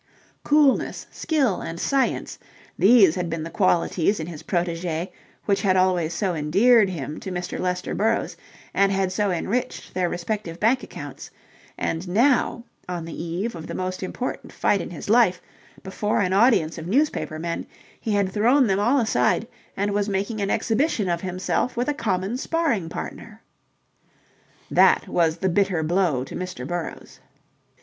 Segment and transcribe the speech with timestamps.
[0.43, 2.39] Coolness, skill and science
[2.75, 5.09] these had been the qualities in his protégé
[5.45, 7.59] which had always so endeared him to Mr.
[7.59, 8.35] Lester Burrowes
[8.73, 11.29] and had so enriched their respective bank accounts:
[11.77, 15.39] and now, on the eve of the most important fight in his life,
[15.83, 17.67] before an audience of newspaper men,
[17.99, 19.47] he had thrown them all aside
[19.77, 23.43] and was making an exhibition of himself with a common sparring partner.
[24.71, 26.65] That was the bitter blow to Mr.
[26.65, 27.19] Burrowes.